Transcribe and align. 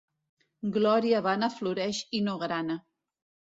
Glòria 0.77 1.19
vana 1.27 1.51
floreix 1.59 2.01
i 2.19 2.25
no 2.31 2.37
grana. 2.47 2.81